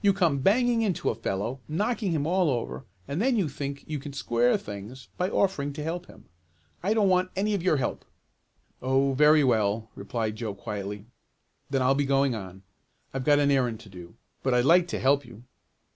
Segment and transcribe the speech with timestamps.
[0.00, 3.98] You come banging into a fellow, knocking him all over and then you think you
[3.98, 6.24] can square things by offering to help him.
[6.82, 8.06] I don't want any of your help!"
[8.80, 11.04] "Oh, very well," replied Joe quietly.
[11.68, 12.62] "Then I'll be going on.
[13.12, 14.14] I've got an errand to do.
[14.42, 15.44] But I'd like to help you."